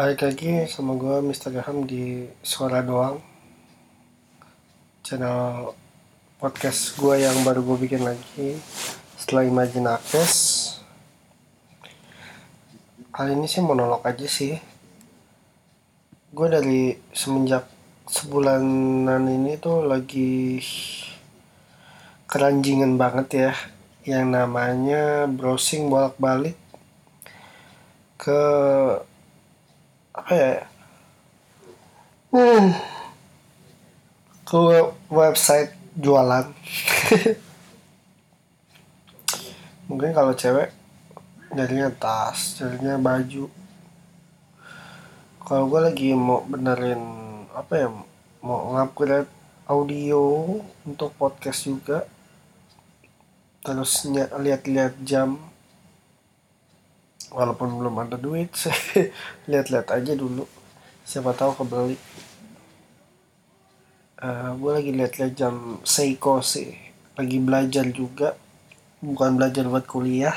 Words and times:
Balik 0.00 0.24
lagi 0.24 0.64
sama 0.64 0.96
gue 0.96 1.20
Mr. 1.28 1.52
Graham 1.52 1.84
di 1.84 2.24
Suara 2.40 2.80
Doang. 2.80 3.20
Channel 5.04 5.76
podcast 6.40 6.96
gue 6.96 7.20
yang 7.20 7.44
baru 7.44 7.60
gue 7.60 7.84
bikin 7.84 8.08
lagi 8.08 8.56
Setelah 9.20 9.44
Imagine 9.44 9.92
Akes 9.92 10.32
Kali 13.12 13.36
ini 13.36 13.44
sih 13.44 13.60
monolog 13.60 14.00
aja 14.00 14.24
sih. 14.24 14.56
Gue 16.32 16.48
dari 16.48 16.96
semenjak 17.12 17.68
sebulanan 18.08 19.28
ini 19.28 19.60
tuh 19.60 19.84
lagi 19.84 20.64
keranjingan 22.24 22.96
banget 22.96 23.28
ya. 23.36 23.52
Yang 24.08 24.26
namanya 24.32 25.28
browsing 25.28 25.92
bolak-balik 25.92 26.56
ke 28.16 28.40
apa 30.10 30.32
ya? 30.34 30.66
Hmm, 32.30 32.74
ke 34.46 34.58
website 35.10 35.74
jualan. 35.98 36.46
Mungkin 39.90 40.14
kalau 40.14 40.30
cewek 40.38 40.70
nyarinya 41.50 41.90
tas 41.90 42.62
nyarinya 42.62 42.94
baju. 43.02 43.50
Kalau 45.42 45.66
gue 45.66 45.80
lagi 45.82 46.14
mau 46.14 46.46
benerin 46.46 47.02
apa 47.50 47.72
ya 47.74 47.90
mau 48.38 48.70
ngupgrade 48.70 49.26
audio 49.66 50.46
untuk 50.86 51.10
podcast 51.18 51.66
juga. 51.66 52.06
Terus 53.66 54.06
lihat-lihat 54.38 55.02
jam 55.02 55.49
walaupun 57.30 57.78
belum 57.78 57.94
ada 58.06 58.18
duit 58.18 58.50
lihat-lihat 59.50 59.88
aja 59.90 60.12
dulu. 60.14 60.44
Siapa 61.06 61.34
tahu 61.34 61.62
kebeli. 61.62 61.96
Uh, 64.20 64.26
eh, 64.26 64.48
gue 64.58 64.70
lagi 64.70 64.90
lihat-lihat 64.94 65.32
jam 65.34 65.54
Seiko 65.86 66.42
sih. 66.44 66.74
Lagi 67.16 67.38
belajar 67.40 67.86
juga. 67.90 68.36
Bukan 69.00 69.40
belajar 69.40 69.64
buat 69.66 69.88
kuliah. 69.88 70.36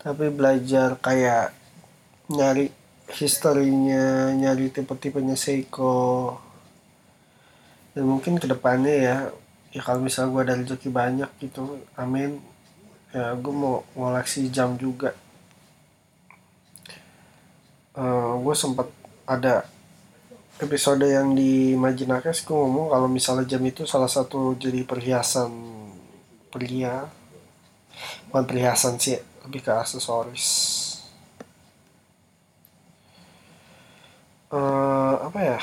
Tapi 0.00 0.30
belajar 0.32 0.96
kayak 1.02 1.52
nyari 2.32 2.70
historinya 3.10 4.32
nyari 4.32 4.72
tipe-tipenya 4.72 5.36
Seiko. 5.36 6.38
Dan 7.92 8.08
mungkin 8.08 8.40
ke 8.40 8.48
depannya 8.48 8.94
ya 8.96 9.16
ya 9.76 9.84
kalau 9.84 10.00
misalnya 10.00 10.32
gue 10.32 10.42
ada 10.48 10.54
rezeki 10.56 10.88
banyak 10.88 11.30
gitu 11.36 11.76
amin 12.00 12.40
ya 13.14 13.34
gue 13.38 13.54
mau 13.54 13.84
ngoleksi 13.94 14.48
jam 14.50 14.74
juga. 14.80 15.14
Uh, 17.96 18.02
eh, 18.02 18.32
gue 18.42 18.54
sempat 18.54 18.88
ada 19.26 19.66
episode 20.56 21.04
yang 21.04 21.36
di 21.36 21.76
Majinakes 21.76 22.44
gue 22.48 22.56
ngomong 22.56 22.88
kalau 22.88 23.08
misalnya 23.12 23.44
jam 23.44 23.60
itu 23.66 23.84
salah 23.84 24.08
satu 24.08 24.56
jadi 24.56 24.88
perhiasan 24.88 25.52
pria 26.48 27.04
bukan 28.28 28.44
perhiasan 28.44 28.96
sih 28.96 29.16
lebih 29.44 29.60
ke 29.64 29.72
aksesoris. 29.72 30.48
Uh, 34.52 35.26
apa 35.26 35.40
ya? 35.42 35.60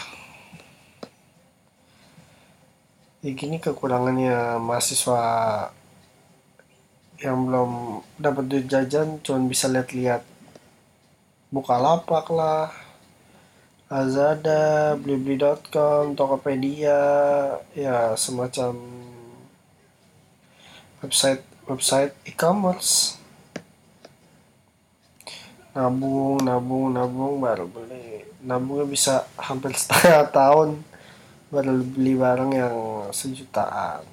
Ya 3.23 3.31
gini 3.31 3.57
kekurangannya 3.57 4.59
mahasiswa 4.59 5.21
yang 7.23 7.47
belum 7.47 8.03
dapat 8.19 8.43
duit 8.51 8.65
jajan 8.67 9.23
cuma 9.23 9.47
bisa 9.47 9.71
lihat-lihat 9.71 10.27
buka 11.47 11.79
lapak 11.79 12.27
lah 12.27 12.67
Lazada, 13.93 14.97
Blibli.com, 14.97 16.17
Tokopedia, 16.17 16.97
ya 17.77 18.17
semacam 18.17 18.73
website 21.05 21.45
website 21.69 22.17
e-commerce. 22.25 23.21
Nabung, 25.77 26.41
nabung, 26.41 26.89
nabung 26.89 27.37
baru 27.37 27.69
beli. 27.69 28.25
Nabungnya 28.41 28.89
bisa 28.89 29.29
hampir 29.37 29.77
setengah 29.77 30.25
tahun 30.41 30.81
baru 31.53 31.85
beli 31.85 32.17
barang 32.17 32.49
yang 32.49 32.75
sejutaan 33.13 34.12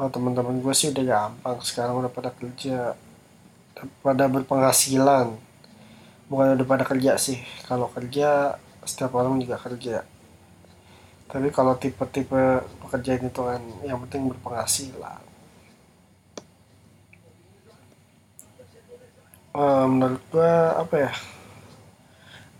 oh 0.00 0.08
teman-teman 0.08 0.64
gue 0.64 0.72
sih 0.72 0.88
udah 0.88 1.04
gampang. 1.04 1.60
Sekarang 1.60 2.00
udah 2.00 2.08
pada 2.08 2.32
kerja. 2.32 2.96
Pada 4.00 4.24
berpenghasilan. 4.32 5.36
Bukan 6.32 6.56
udah 6.56 6.66
pada 6.66 6.84
kerja 6.88 7.20
sih. 7.20 7.44
Kalau 7.68 7.92
kerja 7.92 8.56
setiap 8.88 9.12
orang 9.20 9.36
juga 9.36 9.60
kerja. 9.60 10.08
Tapi 11.28 11.52
kalau 11.52 11.76
tipe-tipe 11.76 12.64
pekerjaan 12.80 13.28
itu 13.28 13.40
kan 13.44 13.62
yang 13.84 14.00
penting 14.08 14.32
berpenghasilan. 14.32 15.20
Uh, 19.52 19.84
menurut 19.84 20.22
gue 20.32 20.54
apa 20.80 20.94
ya? 20.96 21.12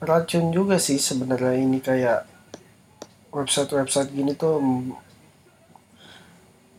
Racun 0.04 0.52
juga 0.52 0.76
sih 0.76 1.00
sebenarnya 1.00 1.56
ini 1.56 1.80
kayak 1.80 2.28
website-website 3.32 4.10
gini 4.12 4.34
tuh 4.36 4.58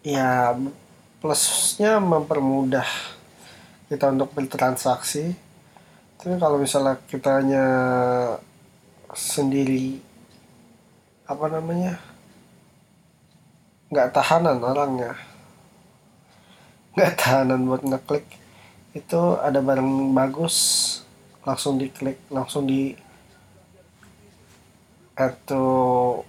ya 0.02 0.58
plusnya 1.22 2.02
mempermudah 2.02 2.88
kita 3.90 4.10
untuk 4.10 4.34
bertransaksi. 4.34 5.38
Tapi 6.22 6.38
kalau 6.38 6.62
misalnya 6.62 7.02
kita 7.10 7.42
hanya 7.42 7.66
sendiri 9.12 10.00
apa 11.28 11.46
namanya 11.48 12.00
nggak 13.92 14.12
tahanan 14.16 14.60
orangnya 14.64 15.16
nggak 16.96 17.16
tahanan 17.20 17.68
buat 17.68 17.84
ngeklik 17.84 18.28
itu 18.96 19.22
ada 19.40 19.64
barang 19.64 20.12
bagus 20.16 20.56
langsung 21.44 21.80
diklik 21.80 22.20
langsung 22.28 22.68
di 22.68 22.96
atau 25.16 26.24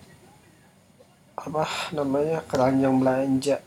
apa 1.43 1.67
namanya 1.91 2.39
keranjang 2.47 2.95
belanja. 3.03 3.59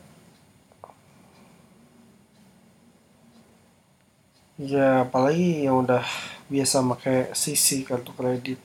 Ya 4.55 5.03
apalagi 5.03 5.67
yang 5.67 5.83
udah 5.83 6.07
biasa 6.47 6.79
pakai 6.95 7.35
sisi 7.35 7.83
kartu 7.83 8.15
kredit. 8.15 8.59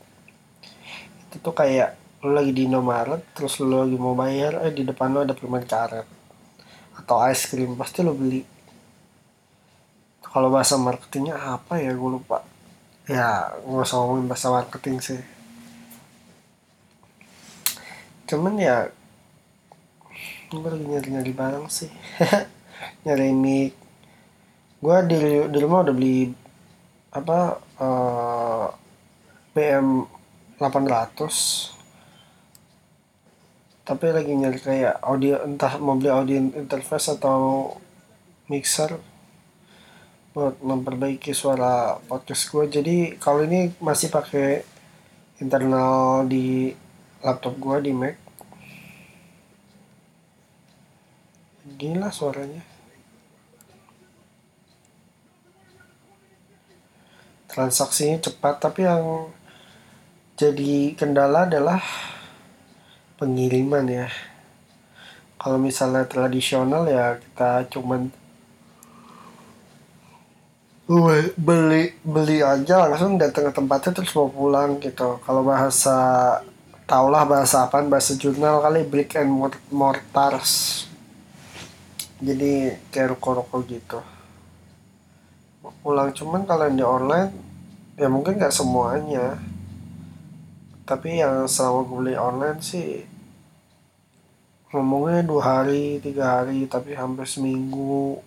Itu 1.27 1.43
tuh 1.43 1.51
kayak 1.51 1.99
lo 2.23 2.37
lagi 2.37 2.55
di 2.55 2.71
Indomaret 2.71 3.35
terus 3.35 3.59
lo 3.59 3.83
lagi 3.83 3.97
mau 3.99 4.15
bayar 4.15 4.63
eh 4.63 4.71
di 4.71 4.87
depan 4.87 5.11
lo 5.11 5.25
ada 5.25 5.33
permen 5.33 5.65
karet 5.65 6.05
atau 7.01 7.17
es 7.27 7.49
krim 7.49 7.75
pasti 7.75 8.07
lo 8.07 8.15
beli. 8.15 8.47
Kalau 10.23 10.47
bahasa 10.55 10.79
marketingnya 10.79 11.35
apa 11.35 11.83
ya 11.83 11.91
gue 11.91 12.11
lupa. 12.15 12.47
Ya 13.11 13.51
gue 13.59 13.83
usah 13.83 13.99
ngomongin 13.99 14.31
bahasa 14.31 14.55
marketing 14.55 15.03
sih. 15.03 15.21
Cuman 18.31 18.55
ya 18.63 18.95
gue 20.51 20.67
lagi 20.67 20.83
nyari-nyari 20.83 21.31
barang 21.31 21.67
sih. 21.71 21.91
Nyari 23.07 23.31
mic. 23.31 23.71
Gue 24.83 24.97
di, 25.07 25.19
di 25.47 25.59
rumah 25.63 25.87
udah 25.87 25.95
beli 25.95 26.35
apa 27.15 27.59
uh, 27.79 28.67
PM 29.55 30.07
800 30.59 31.81
tapi 33.83 34.07
lagi 34.15 34.31
nyari 34.31 34.63
kayak 34.63 35.03
audio 35.03 35.43
entah 35.43 35.75
mau 35.83 35.99
beli 35.99 36.15
audio 36.15 36.39
interface 36.39 37.19
atau 37.19 37.75
mixer 38.47 38.95
buat 40.31 40.63
memperbaiki 40.63 41.35
suara 41.35 41.99
podcast 42.07 42.47
gue 42.55 42.71
jadi 42.71 42.97
kalau 43.19 43.43
ini 43.43 43.75
masih 43.83 44.15
pakai 44.15 44.63
internal 45.43 46.23
di 46.31 46.71
laptop 47.27 47.59
gue 47.59 47.91
di 47.91 47.91
Mac 47.91 48.30
gila 51.81 52.13
suaranya. 52.13 52.61
Transaksinya 57.49 58.21
cepat 58.21 58.61
tapi 58.61 58.85
yang 58.85 59.33
jadi 60.37 60.93
kendala 60.93 61.49
adalah 61.49 61.81
pengiriman 63.17 63.89
ya. 63.89 64.13
Kalau 65.41 65.57
misalnya 65.57 66.05
tradisional 66.05 66.85
ya 66.85 67.17
kita 67.17 67.65
cuman 67.73 68.13
beli 71.39 71.95
beli 72.03 72.43
aja 72.43 72.85
langsung 72.85 73.17
datang 73.17 73.49
ke 73.49 73.53
tempatnya 73.57 73.91
terus 73.97 74.13
mau 74.13 74.29
pulang 74.29 74.77
gitu. 74.85 75.17
Kalau 75.25 75.41
bahasa 75.41 75.97
taulah 76.85 77.25
bahasa 77.25 77.65
apa 77.65 77.81
bahasa 77.89 78.19
jurnal 78.21 78.61
kali 78.61 78.85
brick 78.85 79.17
and 79.17 79.33
mortars 79.71 80.90
jadi 82.21 82.77
kayak 82.93 83.17
ruko-ruko 83.17 83.65
gitu. 83.65 84.05
Pulang 85.81 86.13
cuman 86.13 86.45
kalau 86.45 86.69
yang 86.69 86.77
di 86.77 86.85
online 86.85 87.33
ya 87.97 88.13
mungkin 88.13 88.37
nggak 88.37 88.53
semuanya. 88.53 89.41
Tapi 90.85 91.25
yang 91.25 91.49
selama 91.49 91.81
gue 91.89 91.97
beli 91.97 92.15
online 92.21 92.61
sih 92.61 93.09
ngomongnya 94.71 95.27
dua 95.27 95.43
hari 95.43 95.99
tiga 95.99 96.41
hari 96.41 96.69
tapi 96.69 96.93
hampir 96.93 97.25
seminggu. 97.25 98.21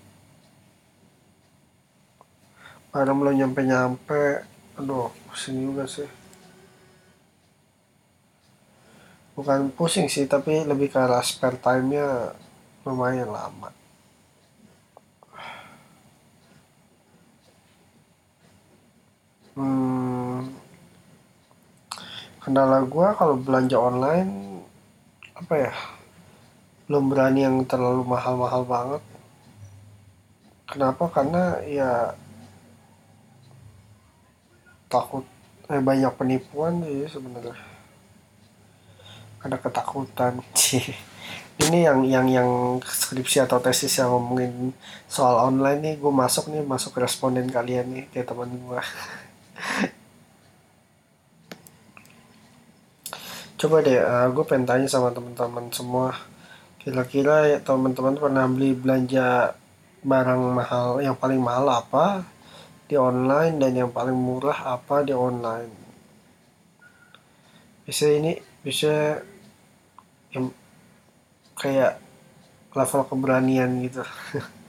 Barang 2.90 3.22
belum 3.22 3.38
nyampe 3.38 3.62
nyampe 3.62 4.22
aduh 4.74 5.14
pusing 5.30 5.62
juga 5.70 5.86
sih. 5.86 6.10
Bukan 9.38 9.70
pusing 9.78 10.10
sih 10.10 10.26
tapi 10.26 10.66
lebih 10.66 10.90
ke 10.90 10.98
arah 10.98 11.22
spare 11.22 11.62
time 11.62 11.94
nya 11.94 12.34
lumayan 12.86 13.30
lama 13.30 13.83
hmm, 19.56 20.50
kendala 22.44 22.84
gue 22.84 23.08
kalau 23.16 23.36
belanja 23.40 23.78
online 23.80 24.62
apa 25.34 25.54
ya 25.56 25.74
belum 26.88 27.08
berani 27.08 27.48
yang 27.48 27.58
terlalu 27.64 28.04
mahal-mahal 28.04 28.68
banget. 28.68 29.04
Kenapa? 30.68 31.04
Karena 31.08 31.64
ya 31.64 31.92
takut 34.92 35.24
eh, 35.72 35.80
banyak 35.80 36.12
penipuan 36.20 36.84
sih 36.84 37.08
sebenarnya. 37.08 37.56
Ada 39.42 39.58
ketakutan. 39.58 40.44
Sih 40.54 40.84
ini 41.70 41.86
yang 41.88 42.04
yang 42.04 42.28
yang 42.28 42.50
skripsi 42.84 43.46
atau 43.46 43.62
tesis 43.64 43.96
yang 43.96 44.12
ngomongin 44.12 44.74
soal 45.08 45.48
online 45.48 45.80
nih 45.80 45.96
gue 46.02 46.12
masuk 46.12 46.50
nih 46.50 46.66
masuk 46.66 46.98
responden 46.98 47.48
kalian 47.48 47.88
nih 47.94 48.06
kayak 48.10 48.34
teman 48.34 48.50
gue 48.50 48.82
coba 53.64 53.80
deh 53.80 53.96
uh, 53.96 54.28
gue 54.28 54.44
pengen 54.44 54.68
tanya 54.68 54.88
sama 54.92 55.16
teman-teman 55.16 55.72
semua. 55.72 56.12
Kira-kira 56.84 57.48
ya, 57.48 57.58
teman-teman 57.64 58.20
pernah 58.20 58.44
beli 58.52 58.76
belanja 58.76 59.56
barang 60.04 60.42
mahal 60.52 61.00
yang 61.00 61.16
paling 61.16 61.40
mahal 61.40 61.72
apa 61.72 62.28
di 62.92 63.00
online 63.00 63.56
dan 63.56 63.72
yang 63.72 63.88
paling 63.96 64.20
murah 64.20 64.76
apa 64.76 65.08
di 65.08 65.16
online? 65.16 65.72
Bisa 67.88 68.12
ini 68.12 68.36
bisa 68.60 69.24
yang 70.36 70.52
kayak 71.56 72.04
level 72.76 73.02
keberanian 73.08 73.80
gitu 73.86 74.04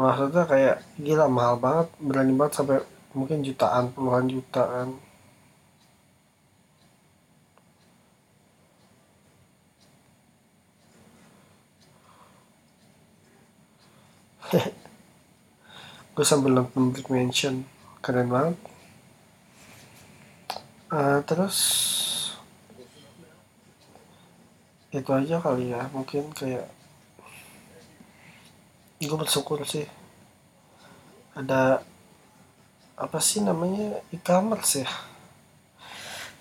maksudnya 0.00 0.44
kayak 0.48 0.76
gila 0.96 1.26
mahal 1.28 1.54
banget 1.64 1.88
berani 2.00 2.32
banget 2.38 2.52
sampai 2.56 2.78
mungkin 3.12 3.44
jutaan 3.44 3.84
puluhan 3.92 4.26
jutaan 4.32 4.88
gue 16.14 16.26
sambil 16.26 16.50
nonton 16.58 16.90
Black 16.90 17.06
Mansion 17.06 17.62
keren 18.02 18.26
banget. 18.26 18.58
Uh, 20.90 21.22
terus 21.22 21.56
itu 24.90 25.06
aja 25.06 25.38
kali 25.38 25.70
ya 25.70 25.86
mungkin 25.94 26.34
kayak 26.34 26.66
gue 29.08 29.16
bersyukur 29.16 29.64
sih. 29.64 29.88
Ada 31.32 31.80
apa 33.00 33.16
sih 33.16 33.40
namanya 33.40 34.04
e-commerce 34.12 34.84
ya? 34.84 34.90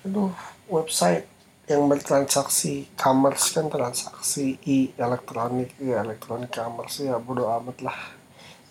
Aduh 0.03 0.35
website 0.67 1.23
yang 1.71 1.87
bertransaksi 1.87 2.91
commerce 2.99 3.55
kan 3.55 3.71
transaksi 3.71 4.59
i 4.67 4.91
elektronik 4.99 5.71
ya 5.79 6.03
elektronik 6.03 6.51
commerce 6.51 7.07
ya 7.07 7.15
bodo 7.15 7.47
amat 7.47 7.79
lah 7.79 7.99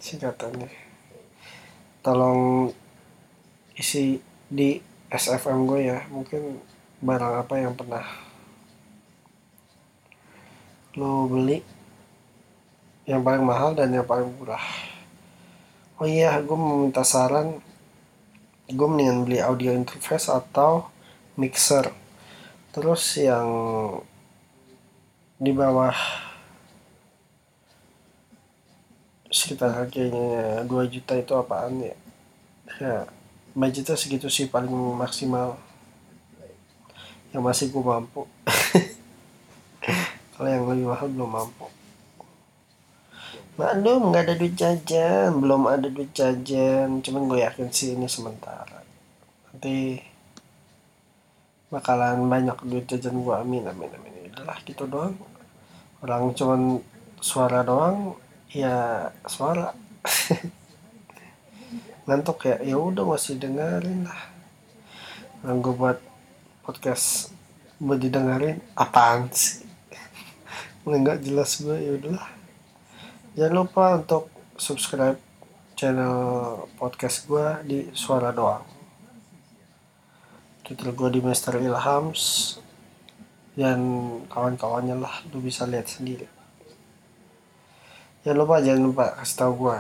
singkatannya. 0.05 0.69
Tolong 2.05 2.69
isi 3.73 4.21
di 4.53 4.77
SFM 5.09 5.65
gue 5.65 5.81
ya 5.89 6.05
mungkin 6.13 6.61
barang 7.01 7.35
apa 7.41 7.55
yang 7.57 7.73
pernah 7.73 8.05
lo 10.99 11.25
beli 11.25 11.78
yang 13.09 13.25
paling 13.25 13.41
mahal 13.41 13.73
dan 13.73 13.89
yang 13.89 14.05
paling 14.05 14.29
murah. 14.37 14.61
Oh 15.97 16.05
iya 16.05 16.37
gue 16.45 16.53
mau 16.53 16.85
minta 16.85 17.01
saran. 17.01 17.57
Gue 18.69 18.85
mendingan 18.85 19.25
beli 19.25 19.41
audio 19.41 19.73
interface 19.73 20.29
atau 20.29 20.93
mixer. 21.41 21.89
Terus 22.69 23.17
yang 23.17 23.49
di 25.41 25.57
bawah 25.57 25.97
sekitar 29.33 29.73
harganya 29.73 30.69
2 30.69 30.93
juta 30.93 31.17
itu 31.17 31.33
apaan 31.33 31.81
ya? 31.81 31.97
Ya 32.77 33.09
budgetnya 33.57 33.97
segitu 33.97 34.29
sih 34.29 34.53
paling 34.53 34.69
maksimal. 35.01 35.57
Yang 37.33 37.41
masih 37.41 37.67
gue 37.73 37.81
mampu. 37.89 38.29
Kalau 40.37 40.49
yang 40.53 40.69
lebih 40.69 40.93
mahal 40.93 41.09
belum 41.09 41.33
mampu 41.33 41.78
Maklum 43.59 44.15
nggak 44.15 44.23
ada 44.23 44.35
duit 44.39 44.55
jajan, 44.55 45.43
belum 45.43 45.67
ada 45.67 45.91
duit 45.91 46.15
jajan. 46.15 47.03
Cuman 47.03 47.27
gue 47.27 47.43
yakin 47.43 47.67
sih 47.75 47.99
ini 47.99 48.07
sementara. 48.07 48.87
Nanti 49.51 49.99
bakalan 51.67 52.23
banyak 52.31 52.55
duit 52.63 52.87
jajan 52.87 53.19
gua. 53.19 53.43
Amin 53.43 53.67
amin 53.67 53.91
amin. 53.91 54.31
Udahlah 54.31 54.63
gitu 54.63 54.87
doang. 54.87 55.19
Orang 55.99 56.39
cuman 56.39 56.79
suara 57.19 57.67
doang 57.67 58.15
ya 58.55 59.11
suara. 59.27 59.75
Ngantuk 62.07 62.47
ya? 62.47 62.63
Ya 62.63 62.79
udah 62.79 63.11
masih 63.11 63.43
dengerin 63.43 64.07
lah. 64.07 64.23
Gue 65.43 65.75
buat 65.75 65.99
podcast 66.63 67.35
buat 67.83 67.99
didengerin 67.99 68.63
apaan 68.79 69.27
sih? 69.35 69.67
Nggak 70.87 71.27
jelas 71.27 71.59
gue 71.59 71.75
ya 71.75 71.99
udahlah 71.99 72.38
jangan 73.39 73.55
lupa 73.55 73.85
untuk 74.03 74.27
subscribe 74.59 75.15
channel 75.79 76.67
podcast 76.75 77.31
gue 77.31 77.47
di 77.63 77.79
suara 77.95 78.35
doang. 78.35 78.67
Twitter 80.67 80.91
gue 80.91 81.09
di 81.15 81.21
Master 81.23 81.63
Ilhams. 81.63 82.59
Dan 83.55 83.79
kawan-kawannya 84.27 84.99
lah 84.99 85.23
lu 85.31 85.39
bisa 85.39 85.71
lihat 85.71 85.87
sendiri. 85.87 86.27
Jangan 88.27 88.39
lupa 88.43 88.59
jangan 88.59 88.83
lupa 88.91 89.05
kasih 89.23 89.37
tau 89.39 89.53
gue 89.55 89.79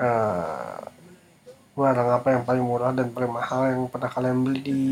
uh, 0.00 0.80
barang 1.76 2.10
apa 2.16 2.28
yang 2.32 2.42
paling 2.48 2.64
murah 2.64 2.92
dan 2.96 3.12
paling 3.12 3.32
mahal 3.32 3.60
yang 3.68 3.82
pernah 3.92 4.08
kalian 4.08 4.40
beli 4.40 4.60
di 4.64 4.84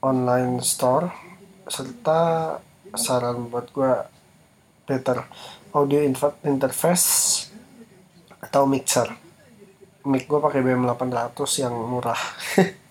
online 0.00 0.64
store. 0.64 1.12
Serta 1.68 2.56
saran 2.96 3.52
buat 3.52 3.68
gue 3.68 3.92
better 4.84 5.24
audio 5.74 6.00
interface 6.44 7.06
atau 8.40 8.68
mixer. 8.68 9.08
Mic 10.04 10.28
gue 10.28 10.36
pakai 10.36 10.60
BM 10.60 10.84
800 10.84 11.64
yang 11.64 11.74
murah. 11.74 12.20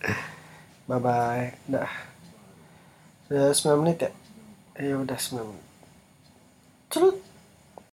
Bye 0.89 0.99
bye 0.99 1.47
dah. 1.69 1.89
Udah 3.29 3.53
9 3.53 3.81
menit 3.85 3.97
ya? 4.03 4.11
Ya 4.81 4.95
udah 4.99 5.15
9 5.15 5.45
menit. 5.45 5.67
Cerut. 6.89 7.32